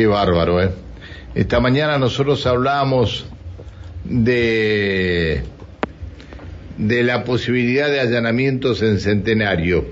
Qué 0.00 0.06
bárbaro, 0.06 0.62
¿eh? 0.62 0.70
Esta 1.34 1.60
mañana 1.60 1.98
nosotros 1.98 2.46
hablamos 2.46 3.26
de, 4.02 5.42
de 6.78 7.02
la 7.02 7.22
posibilidad 7.22 7.90
de 7.90 8.00
allanamientos 8.00 8.80
en 8.80 8.98
Centenario. 8.98 9.84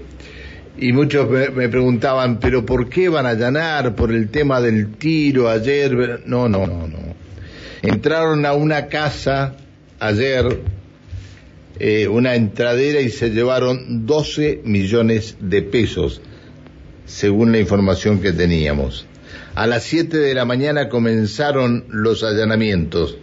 Y 0.78 0.94
muchos 0.94 1.28
me, 1.28 1.68
preguntaban, 1.68 2.40
¿pero 2.40 2.64
por 2.64 2.88
qué 2.88 3.10
van 3.10 3.26
a 3.26 3.30
allanar? 3.32 3.94
¿Por 3.96 4.10
el 4.10 4.30
tema 4.30 4.62
del 4.62 4.92
tiro 4.92 5.50
ayer? 5.50 6.22
No, 6.24 6.48
no, 6.48 6.66
no, 6.66 6.88
no. 6.88 6.98
Entraron 7.82 8.46
a 8.46 8.54
una 8.54 8.86
casa 8.86 9.56
ayer, 10.00 10.62
eh, 11.78 12.08
una 12.08 12.34
entradera, 12.34 13.02
y 13.02 13.10
se 13.10 13.28
llevaron 13.28 14.06
12 14.06 14.62
millones 14.64 15.36
de 15.38 15.60
pesos, 15.60 16.22
según 17.04 17.52
la 17.52 17.58
información 17.58 18.22
que 18.22 18.32
teníamos. 18.32 19.06
A 19.58 19.66
las 19.66 19.82
7 19.82 20.16
de 20.18 20.34
la 20.34 20.44
mañana 20.44 20.88
comenzaron 20.88 21.86
los 21.88 22.22
allanamientos. 22.22 23.18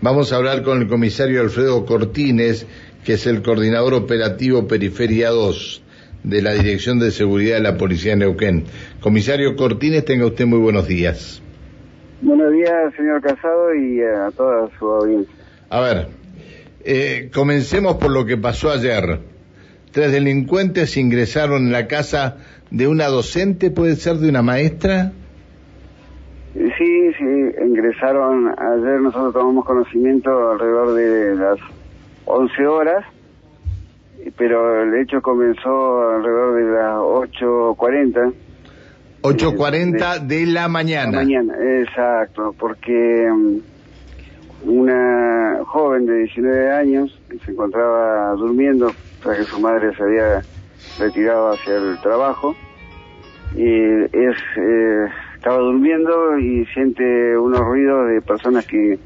Vamos 0.00 0.32
a 0.32 0.36
hablar 0.36 0.62
con 0.62 0.80
el 0.80 0.86
comisario 0.86 1.40
Alfredo 1.40 1.84
Cortines, 1.84 2.64
que 3.04 3.14
es 3.14 3.26
el 3.26 3.42
coordinador 3.42 3.94
operativo 3.94 4.68
Periferia 4.68 5.30
2 5.30 5.82
de 6.22 6.42
la 6.42 6.52
Dirección 6.52 7.00
de 7.00 7.10
Seguridad 7.10 7.56
de 7.56 7.62
la 7.62 7.76
Policía 7.76 8.12
de 8.12 8.18
Neuquén. 8.18 8.66
Comisario 9.00 9.56
Cortines, 9.56 10.04
tenga 10.04 10.26
usted 10.26 10.46
muy 10.46 10.60
buenos 10.60 10.86
días. 10.86 11.42
Buenos 12.22 12.52
días, 12.52 12.94
señor 12.96 13.20
Casado, 13.20 13.74
y 13.74 14.00
a 14.00 14.30
toda 14.30 14.70
su 14.78 14.86
audiencia. 14.86 15.34
A 15.70 15.80
ver, 15.80 16.06
eh, 16.84 17.30
comencemos 17.34 17.96
por 17.96 18.12
lo 18.12 18.24
que 18.26 18.36
pasó 18.36 18.70
ayer. 18.70 19.18
Tres 19.90 20.12
delincuentes 20.12 20.96
ingresaron 20.96 21.66
en 21.66 21.72
la 21.72 21.88
casa 21.88 22.36
de 22.70 22.86
una 22.86 23.06
docente, 23.06 23.72
puede 23.72 23.96
ser 23.96 24.18
de 24.18 24.28
una 24.28 24.42
maestra. 24.42 25.14
Sí, 27.18 27.24
ingresaron 27.24 28.48
ayer, 28.56 29.00
nosotros 29.00 29.32
tomamos 29.32 29.64
conocimiento 29.64 30.30
alrededor 30.52 30.94
de 30.94 31.34
las 31.34 31.58
11 32.26 32.66
horas, 32.68 33.04
pero 34.36 34.84
el 34.84 34.94
hecho 35.02 35.20
comenzó 35.20 36.10
alrededor 36.12 36.54
de 36.54 36.70
las 36.70 36.94
8.40. 36.94 38.34
8.40 39.22 40.20
de, 40.20 40.36
de, 40.36 40.46
la 40.46 40.68
mañana. 40.68 41.10
La 41.10 41.24
mañana, 41.24 41.54
exacto, 41.80 42.54
porque 42.56 43.28
um, 43.28 43.60
una 44.64 45.58
joven 45.64 46.06
de 46.06 46.18
19 46.18 46.72
años 46.72 47.20
se 47.44 47.50
encontraba 47.50 48.30
durmiendo, 48.34 48.92
tras 49.24 49.38
que 49.38 49.42
su 49.42 49.58
madre 49.58 49.92
se 49.96 50.02
había 50.04 50.42
retirado 51.00 51.50
hacia 51.50 51.78
el 51.78 52.00
trabajo, 52.00 52.54
y 53.56 53.64
es... 53.64 54.36
Eh, 54.56 55.08
estaba 55.38 55.58
durmiendo 55.58 56.36
y 56.36 56.66
siente 56.66 57.38
unos 57.38 57.60
ruidos 57.60 58.08
de 58.08 58.20
personas 58.22 58.66
que, 58.66 58.98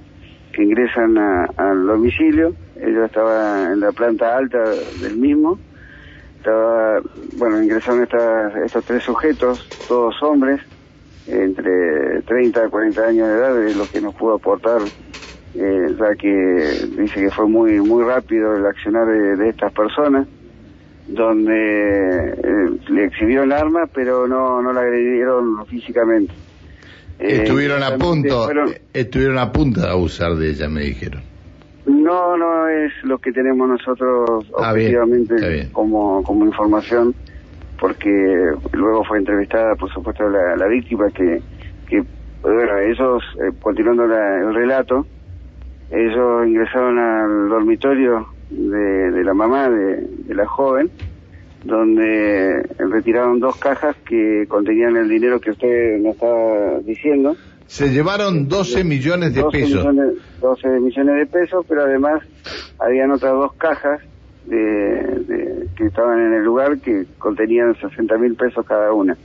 que 0.52 0.62
ingresan 0.62 1.19
a, 1.19 1.44
al 1.56 1.86
domicilio. 1.86 2.55
Ella 2.77 3.05
estaba 3.05 3.70
en 3.70 3.80
la 3.80 3.92
planta 3.92 4.38
alta 4.38 4.58
del 5.03 5.16
mismo. 5.19 5.58
Estaba, 6.38 7.00
bueno, 7.36 7.62
ingresaron 7.62 8.03
estas, 8.03 8.56
estos 8.56 8.84
tres 8.84 9.03
sujetos, 9.03 9.69
todos 9.86 10.20
hombres, 10.22 10.60
entre 11.27 12.22
30 12.22 12.64
a 12.64 12.69
40 12.69 13.03
años 13.03 13.28
de 13.28 13.34
edad, 13.34 13.64
es 13.64 13.77
lo 13.77 13.86
que 13.86 14.00
nos 14.00 14.14
pudo 14.14 14.34
aportar, 14.36 14.80
eh, 15.55 15.94
ya 15.97 16.14
que 16.16 16.86
dice 16.97 17.20
que 17.20 17.30
fue 17.30 17.47
muy 17.47 17.78
muy 17.80 18.03
rápido 18.05 18.56
el 18.56 18.66
accionar 18.66 19.06
de, 19.06 19.36
de 19.36 19.50
estas 19.50 19.72
personas 19.72 20.27
donde 21.06 22.31
eh, 22.31 22.70
le 22.89 23.05
exhibieron 23.05 23.53
el 23.53 23.58
arma, 23.58 23.86
pero 23.92 24.27
no, 24.27 24.62
no 24.62 24.72
la 24.72 24.81
agredieron 24.81 25.67
físicamente. 25.67 26.33
Estuvieron 27.19 27.83
eh, 27.83 27.86
a 27.86 27.98
punto, 27.98 28.44
fueron... 28.44 28.70
estuvieron 28.92 29.39
a 29.39 29.53
punto 29.53 29.81
de 29.81 29.89
abusar 29.89 30.34
de 30.34 30.50
ella, 30.50 30.69
me 30.69 30.83
dijeron. 30.83 31.22
No, 31.86 32.36
no 32.36 32.69
es 32.69 32.92
lo 33.03 33.19
que 33.19 33.33
tenemos 33.33 33.69
nosotros 33.69 34.47
ah, 34.59 34.70
objetivamente 34.70 35.34
bien, 35.34 35.53
bien. 35.53 35.69
como 35.72 36.22
como 36.22 36.44
información, 36.44 37.15
porque 37.78 38.10
luego 38.72 39.04
fue 39.04 39.19
entrevistada, 39.19 39.75
por 39.75 39.93
supuesto, 39.93 40.28
la, 40.28 40.56
la 40.56 40.66
víctima 40.69 41.10
que, 41.10 41.43
que, 41.88 42.03
bueno, 42.43 42.78
ellos, 42.78 43.22
eh, 43.41 43.53
continuando 43.60 44.06
la, 44.06 44.38
el 44.38 44.54
relato, 44.54 45.06
ellos 45.91 46.47
ingresaron 46.47 46.98
al 46.98 47.48
dormitorio 47.48 48.28
de, 48.50 49.10
de 49.10 49.25
la 49.25 49.34
mamá 49.34 49.69
de, 49.69 50.06
de, 50.32 50.34
la 50.34 50.47
joven, 50.47 50.91
donde 51.65 52.62
retiraron 52.78 53.41
dos 53.41 53.56
cajas 53.56 53.97
que 54.04 54.44
contenían 54.48 54.97
el 54.97 55.09
dinero 55.09 55.41
que 55.41 55.50
usted 55.50 55.98
me 56.00 56.10
estaba 56.10 56.78
diciendo. 56.81 57.37
Se 57.66 57.88
llevaron 57.88 58.48
12 58.48 58.84
millones 58.84 59.34
de 59.34 59.42
12 59.42 59.59
pesos. 59.59 59.87
Millones, 59.87 60.19
12 60.41 60.69
millones 60.81 61.16
de 61.16 61.26
pesos, 61.26 61.65
pero 61.69 61.82
además 61.82 62.22
habían 62.78 63.10
otras 63.12 63.32
dos 63.32 63.53
cajas 63.54 64.00
de, 64.47 64.56
de, 64.56 65.66
que 65.76 65.87
estaban 65.87 66.19
en 66.21 66.34
el 66.34 66.44
lugar 66.44 66.78
que 66.81 67.06
contenían 67.19 67.75
60 67.81 68.19
mil 68.19 68.34
pesos 68.34 68.66
cada 68.66 68.92
una. 68.92 69.16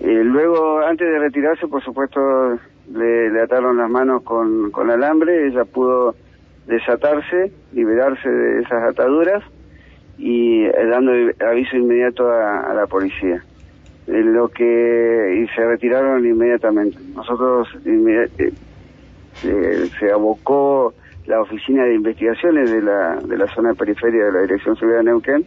Eh, 0.00 0.22
luego, 0.24 0.80
antes 0.80 1.06
de 1.08 1.18
retirarse, 1.18 1.66
por 1.66 1.82
supuesto, 1.82 2.20
le, 2.92 3.30
le 3.30 3.42
ataron 3.42 3.78
las 3.78 3.90
manos 3.90 4.22
con, 4.22 4.70
con 4.70 4.90
alambre, 4.90 5.48
ella 5.48 5.64
pudo 5.64 6.14
desatarse, 6.66 7.52
liberarse 7.72 8.28
de 8.28 8.60
esas 8.60 8.82
ataduras 8.90 9.42
y 10.18 10.64
eh, 10.64 10.86
dando 10.90 11.12
aviso 11.46 11.76
inmediato 11.76 12.30
a, 12.30 12.74
la 12.74 12.86
policía. 12.86 13.42
Eh, 14.08 14.22
lo 14.22 14.48
que 14.48 15.44
y 15.44 15.54
se 15.54 15.64
retiraron 15.64 16.26
inmediatamente. 16.26 16.98
Nosotros 17.14 17.68
eh, 17.84 18.28
se 19.98 20.10
abocó 20.10 20.94
la 21.26 21.40
oficina 21.40 21.84
de 21.84 21.94
investigaciones 21.94 22.70
de 22.70 22.82
la 22.82 23.16
de 23.16 23.36
la 23.36 23.46
zona 23.54 23.74
periferia 23.74 24.24
de 24.24 24.32
la 24.32 24.40
Dirección 24.42 24.74
de 24.74 24.80
Seguridad 24.80 25.00
de 25.00 25.04
Neuquén 25.04 25.44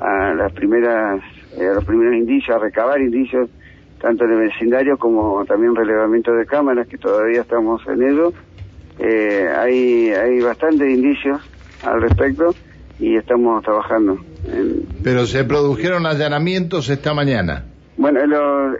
a 0.00 0.34
las 0.34 0.52
primeras 0.52 1.22
eh, 1.56 1.66
a 1.66 1.74
los 1.74 1.84
primeros 1.84 2.14
indicios, 2.14 2.56
a 2.56 2.58
recabar 2.58 3.00
indicios 3.00 3.48
tanto 4.00 4.24
en 4.24 4.32
el 4.32 4.38
vecindario 4.38 4.96
como 4.96 5.44
también 5.44 5.76
relevamiento 5.76 6.32
de 6.32 6.46
cámaras 6.46 6.88
que 6.88 6.96
todavía 6.96 7.42
estamos 7.42 7.86
en 7.86 8.02
ello 8.02 8.32
hay, 9.56 10.10
hay 10.10 10.40
bastantes 10.40 10.90
indicios 10.90 11.40
al 11.84 12.02
respecto 12.02 12.54
y 13.00 13.16
estamos 13.16 13.62
trabajando. 13.64 14.18
En... 14.46 14.86
Pero 15.02 15.26
se 15.26 15.44
produjeron 15.44 16.06
allanamientos 16.06 16.88
esta 16.90 17.14
mañana. 17.14 17.64
Bueno, 17.96 18.24
lo, 18.26 18.76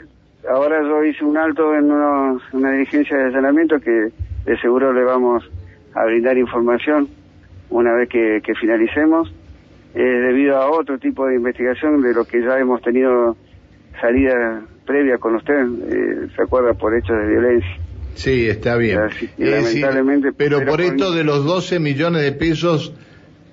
ahora 0.48 0.82
yo 0.82 1.04
hice 1.04 1.24
un 1.24 1.36
alto 1.36 1.74
en 1.74 1.90
unos, 1.90 2.42
una 2.52 2.72
diligencia 2.72 3.16
de 3.16 3.24
allanamiento 3.24 3.80
que 3.80 4.12
de 4.44 4.58
seguro 4.60 4.92
le 4.92 5.04
vamos 5.04 5.42
a 5.94 6.04
brindar 6.04 6.38
información 6.38 7.08
una 7.70 7.94
vez 7.94 8.08
que, 8.08 8.40
que 8.44 8.54
finalicemos, 8.54 9.32
eh, 9.94 10.02
debido 10.02 10.56
a 10.56 10.70
otro 10.70 10.98
tipo 10.98 11.26
de 11.26 11.36
investigación 11.36 12.02
de 12.02 12.12
lo 12.12 12.24
que 12.24 12.42
ya 12.42 12.58
hemos 12.58 12.82
tenido 12.82 13.36
salida 14.00 14.62
previa 14.86 15.18
con 15.18 15.36
usted, 15.36 15.54
eh, 15.54 16.28
se 16.34 16.42
acuerda, 16.42 16.74
por 16.74 16.96
hechos 16.96 17.16
de 17.16 17.28
violencia. 17.28 17.78
Sí, 18.14 18.48
está 18.48 18.76
bien. 18.76 18.98
Lamentablemente, 19.38 20.30
sí, 20.30 20.34
pero, 20.36 20.64
por 20.64 20.80
esto 20.80 21.12
de 21.12 21.24
los 21.24 21.44
12 21.44 21.78
millones 21.78 22.22
de 22.22 22.32
pesos 22.32 22.92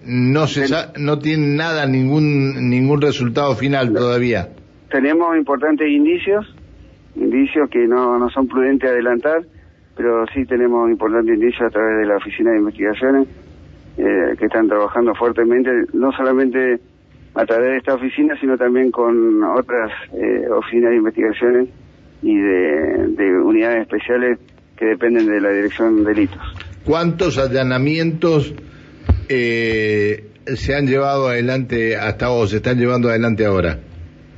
no 0.07 0.47
se 0.47 0.66
no 0.97 1.19
tiene 1.19 1.56
nada 1.56 1.85
ningún 1.85 2.69
ningún 2.69 3.01
resultado 3.01 3.56
final 3.56 3.94
todavía. 3.94 4.47
Tenemos 4.90 5.38
importantes 5.38 5.88
indicios, 5.90 6.45
indicios 7.16 7.69
que 7.69 7.85
no, 7.88 8.17
no 8.17 8.29
son 8.29 8.47
prudentes 8.47 8.90
adelantar, 8.90 9.41
pero 9.97 10.25
sí 10.34 10.46
tenemos 10.46 10.90
importantes 10.90 11.35
indicios 11.35 11.62
a 11.62 11.69
través 11.69 12.00
de 12.00 12.06
la 12.06 12.17
oficina 12.17 12.51
de 12.51 12.59
investigaciones 12.59 13.28
eh, 13.97 14.35
que 14.40 14.46
están 14.46 14.67
trabajando 14.69 15.13
fuertemente, 15.16 15.69
no 15.94 16.12
solamente 16.13 16.79
a 17.35 17.46
través 17.46 17.72
de 17.72 17.78
esta 17.78 17.96
oficina, 17.96 18.40
sino 18.40 18.57
también 18.57 18.91
con 18.91 19.44
otras 19.44 19.91
eh, 20.13 20.47
oficinas 20.50 20.91
de 20.91 20.97
investigaciones 20.97 21.69
y 22.22 22.35
de, 22.35 23.07
de, 23.09 23.40
unidades 23.41 23.81
especiales 23.81 24.40
que 24.78 24.85
dependen 24.85 25.28
de 25.28 25.41
la 25.41 25.49
Dirección 25.49 26.03
de 26.03 26.14
Delitos. 26.14 26.41
¿Cuántos 26.85 27.37
allanamientos 27.37 28.55
eh, 29.29 30.32
se 30.56 30.76
han 30.76 30.88
llevado 30.88 31.28
adelante 31.28 31.96
hasta 31.96 32.29
o 32.32 32.47
se 32.47 32.58
están 32.58 32.78
llevando 32.78 33.09
adelante 33.09 33.46
ahora? 33.46 33.79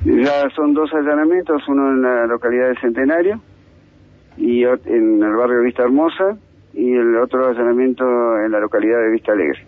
Ya 0.06 0.50
son 0.56 0.74
dos 0.74 0.90
allanamientos, 0.94 1.62
uno 1.68 1.92
en 1.92 2.02
la 2.02 2.26
localidad 2.26 2.70
de 2.70 2.80
Centenario 2.80 3.42
y 4.38 4.64
en 4.64 5.22
el 5.22 5.36
barrio 5.36 5.62
Vista 5.62 5.84
Hermosa 5.84 6.38
y 6.74 6.94
el 6.94 7.18
otro 7.18 7.48
allanamiento 7.48 8.06
en 8.46 8.52
la 8.52 8.60
localidad 8.60 9.00
de 9.02 9.12
Vista 9.12 9.34
Alegre. 9.34 9.66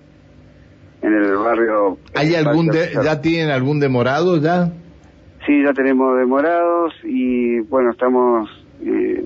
En 1.01 1.13
el 1.13 1.35
barrio... 1.35 1.97
¿Hay 2.13 2.35
algún 2.35 2.67
de, 2.67 2.91
¿Ya 3.03 3.21
tienen 3.21 3.49
algún 3.49 3.79
demorado 3.79 4.37
ya? 4.37 4.71
Sí, 5.45 5.63
ya 5.63 5.73
tenemos 5.73 6.17
demorados 6.17 6.93
y 7.03 7.59
bueno, 7.61 7.91
estamos... 7.91 8.49
Eh, 8.83 9.25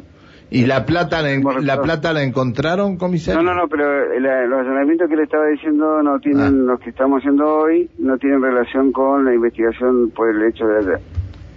¿Y 0.52 0.66
la 0.66 0.86
plata 0.86 1.22
la, 1.22 1.60
la 1.62 1.82
plata 1.82 2.14
la 2.14 2.24
encontraron, 2.24 2.98
comisario? 2.98 3.42
No, 3.42 3.54
no, 3.54 3.62
no, 3.62 3.68
pero 3.68 4.20
la, 4.20 4.46
los 4.46 4.60
allanamientos 4.60 5.10
que 5.10 5.16
le 5.16 5.24
estaba 5.24 5.48
diciendo 5.48 6.04
no 6.04 6.20
tienen, 6.20 6.42
ah. 6.46 6.72
los 6.74 6.80
que 6.80 6.92
estamos 6.92 7.20
haciendo 7.20 7.46
hoy, 7.46 7.90
no 7.98 8.18
tienen 8.18 8.42
relación 8.42 8.92
con 8.92 9.26
la 9.26 9.34
investigación 9.34 10.12
por 10.12 10.30
el 10.30 10.44
hecho 10.44 10.66
de 10.68 10.78
ayer, 10.78 11.00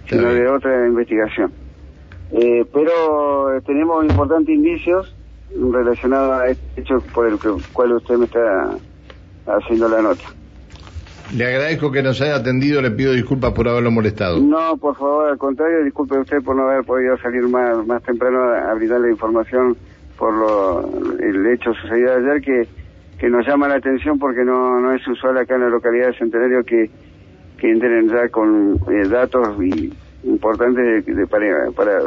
sino 0.07 0.33
de 0.33 0.47
otra 0.47 0.87
investigación. 0.87 1.51
Eh, 2.31 2.65
pero 2.73 3.61
tenemos 3.65 4.05
importantes 4.05 4.53
indicios 4.55 5.15
relacionados 5.51 6.41
a 6.41 6.47
este 6.47 6.81
hecho 6.81 6.99
por 7.13 7.27
el 7.27 7.37
cual 7.73 7.93
usted 7.93 8.17
me 8.17 8.25
está 8.25 8.75
haciendo 9.47 9.87
la 9.87 10.01
nota. 10.01 10.23
Le 11.35 11.45
agradezco 11.45 11.91
que 11.91 12.01
nos 12.01 12.19
haya 12.21 12.35
atendido, 12.35 12.81
le 12.81 12.89
pido 12.91 13.13
disculpas 13.13 13.53
por 13.53 13.67
haberlo 13.67 13.91
molestado. 13.91 14.39
No, 14.39 14.77
por 14.77 14.95
favor, 14.95 15.29
al 15.29 15.37
contrario, 15.37 15.83
disculpe 15.83 16.17
usted 16.17 16.41
por 16.41 16.55
no 16.55 16.67
haber 16.67 16.83
podido 16.83 17.17
salir 17.17 17.43
más, 17.43 17.85
más 17.85 18.01
temprano 18.03 18.39
a, 18.51 18.73
brindar 18.73 19.01
la 19.01 19.11
información 19.11 19.77
por 20.17 20.33
lo, 20.33 21.17
el 21.19 21.45
hecho 21.47 21.71
sucedido 21.73 22.15
ayer 22.15 22.41
que, 22.41 22.67
que 23.19 23.29
nos 23.29 23.45
llama 23.45 23.67
la 23.67 23.75
atención 23.75 24.17
porque 24.17 24.43
no, 24.43 24.79
no 24.79 24.93
es 24.93 25.07
usual 25.07 25.37
acá 25.37 25.55
en 25.55 25.61
la 25.61 25.69
localidad 25.69 26.07
de 26.07 26.17
Centenario 26.17 26.63
que, 26.63 26.89
que 27.59 27.71
entren 27.71 28.09
ya 28.09 28.27
con 28.29 28.79
eh, 28.89 29.07
datos 29.07 29.55
y 29.61 29.93
importantes 30.23 31.05
de, 31.05 31.27
para, 31.27 31.71
para 31.71 31.99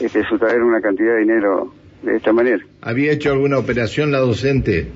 este, 0.00 0.24
sustraer 0.24 0.62
una 0.62 0.80
cantidad 0.80 1.14
de 1.14 1.20
dinero 1.20 1.72
de 2.02 2.16
esta 2.16 2.32
manera. 2.32 2.62
¿Había 2.82 3.12
hecho 3.12 3.30
alguna 3.30 3.58
operación 3.58 4.10
la 4.10 4.18
docente? 4.18 4.88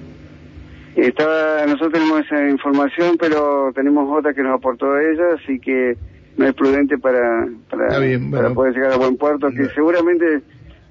Estaba, 0.97 1.65
nosotros 1.67 1.93
tenemos 1.93 2.21
esa 2.21 2.49
información, 2.49 3.17
pero 3.19 3.71
tenemos 3.75 4.09
otra 4.19 4.35
que 4.35 4.43
nos 4.43 4.55
aportó 4.55 4.99
ella, 4.99 5.37
así 5.41 5.59
que 5.61 5.97
no 6.37 6.47
es 6.47 6.55
prudente 6.55 6.99
para, 6.99 7.47
para, 7.71 8.55
poder 8.55 8.75
llegar 8.75 8.93
a 8.93 8.97
buen 8.97 9.17
puerto, 9.17 9.49
que 9.51 9.69
seguramente 9.75 10.43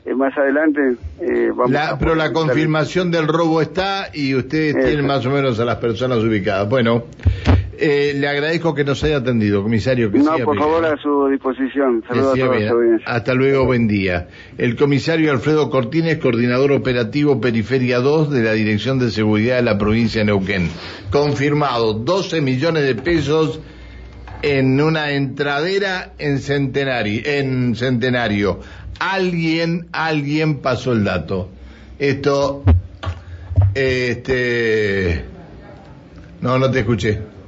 eh, 0.06 0.14
más 0.16 0.36
adelante 0.38 0.96
eh, 1.20 1.50
vamos 1.50 1.72
la, 1.72 1.98
Pero 2.00 2.16
la 2.16 2.32
confirmación 2.32 3.12
del 3.12 3.28
robo 3.28 3.62
está 3.62 4.10
y 4.14 4.36
ustedes 4.36 4.76
tienen 4.76 5.06
más 5.06 5.26
o 5.26 5.32
menos 5.32 5.60
a 5.60 5.66
las 5.66 5.78
personas 5.78 6.20
ubicadas. 6.20 6.70
Bueno, 6.70 7.04
eh, 7.80 8.14
le 8.16 8.28
agradezco 8.28 8.76
que 8.76 8.84
nos 8.84 9.04
haya 9.04 9.18
atendido, 9.18 9.64
comisario. 9.64 10.10
no, 10.12 10.38
por 10.40 10.58
favor, 10.58 10.86
a 10.86 10.98
su 10.98 11.28
disposición. 11.30 12.04
Saludos 12.08 12.38
a 12.38 12.70
todos. 12.70 13.02
Hasta 13.06 13.34
luego, 13.34 13.66
buen 13.66 13.88
día. 13.88 14.28
El 14.58 14.76
comisario 14.76 15.32
Alfredo 15.32 15.70
Cortines, 15.70 16.18
coordinador 16.18 16.74
operativo 16.74 17.40
Periferia 17.40 18.00
2 18.00 18.32
de 18.32 18.44
la 18.44 18.54
Dirección 18.54 19.00
de 19.00 19.12
Seguridad 19.12 19.56
de 19.56 19.62
la 19.64 19.78
provincia 19.78 20.20
de 20.20 20.26
Neuquén. 20.26 20.70
Confirmado, 21.10 21.94
12 21.94 22.42
millones 22.42 22.84
de 22.84 22.96
pesos 22.96 23.62
en 24.42 24.82
una 24.82 25.12
entradera 25.12 26.14
en 26.18 26.40
Centenario. 26.40 27.22
En 27.26 27.76
centenario. 27.76 28.60
Alguien, 29.00 29.88
alguien 29.94 30.60
pasó 30.60 30.92
el 30.92 31.06
dato. 31.06 31.50
Esto, 31.98 32.64
este... 33.74 35.26
No, 36.42 36.58
no 36.58 36.72
te 36.72 36.80
escuché. 36.80 37.39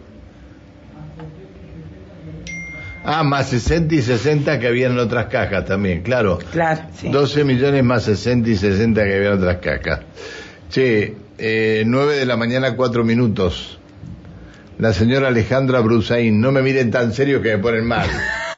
Ah, 3.04 3.24
más 3.24 3.50
60 3.50 3.96
y 3.96 4.02
60 4.02 4.60
que 4.60 4.68
había 4.68 4.88
en 4.88 4.98
otras 5.00 5.26
cajas 5.26 5.66
también, 5.66 6.04
claro. 6.04 6.38
Claro, 6.52 6.82
sí. 6.96 7.10
12 7.10 7.44
millones 7.44 7.84
más 7.84 8.04
60 8.04 8.50
y 8.50 8.56
60 8.56 9.04
que 9.04 9.16
había 9.16 9.30
en 9.30 9.34
otras 9.34 9.58
cajas. 9.58 10.02
Sí, 10.70 11.16
eh, 11.38 11.84
9 11.86 12.16
de 12.18 12.26
la 12.26 12.38
mañana, 12.38 12.76
4 12.76 13.04
minutos. 13.04 13.80
La 14.78 14.94
señora 14.94 15.30
Alejandra 15.30 15.80
Brusaín, 15.80 16.40
no 16.42 16.52
me 16.52 16.62
miren 16.62 16.92
tan 16.92 17.14
serio 17.14 17.42
que 17.42 17.56
me 17.56 17.62
ponen 17.62 17.86
mal. 17.86 18.08